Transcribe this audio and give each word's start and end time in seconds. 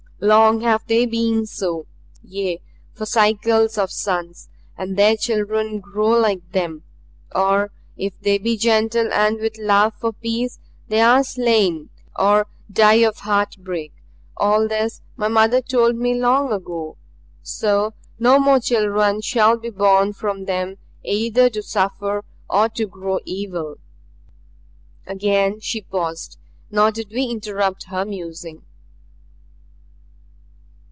Long 0.23 0.61
have 0.61 0.85
they 0.85 1.07
been 1.07 1.47
so 1.47 1.87
yea, 2.21 2.61
for 2.93 3.07
cycles 3.07 3.75
of 3.75 3.89
suns. 3.91 4.49
And 4.77 4.95
their 4.95 5.17
children 5.17 5.79
grow 5.79 6.09
like 6.09 6.51
them 6.51 6.83
or 7.33 7.71
if 7.97 8.13
they 8.21 8.37
be 8.37 8.55
gentle 8.55 9.11
and 9.11 9.39
with 9.39 9.57
love 9.57 9.95
for 9.95 10.13
peace 10.13 10.59
they 10.89 11.01
are 11.01 11.23
slain 11.23 11.89
or 12.15 12.45
die 12.71 13.01
of 13.01 13.17
heartbreak. 13.17 13.93
All 14.37 14.67
this 14.67 15.01
my 15.17 15.27
mother 15.27 15.59
told 15.59 15.95
me 15.95 16.13
long 16.13 16.51
ago. 16.51 16.97
So 17.41 17.95
no 18.19 18.39
more 18.39 18.59
children 18.59 19.21
shall 19.21 19.57
be 19.57 19.71
born 19.71 20.13
from 20.13 20.45
them 20.45 20.75
either 21.03 21.49
to 21.49 21.63
suffer 21.63 22.23
or 22.47 22.69
to 22.69 22.85
grow 22.85 23.21
evil." 23.25 23.77
Again 25.07 25.59
she 25.61 25.81
paused, 25.81 26.37
nor 26.69 26.91
did 26.91 27.09
we 27.09 27.23
interrupt 27.23 27.85
her 27.85 28.05
musing. 28.05 28.61